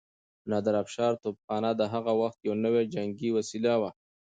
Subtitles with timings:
[0.43, 3.91] د نادرافشار توپخانه د هغه وخت يو نوی جنګي وسيله وه.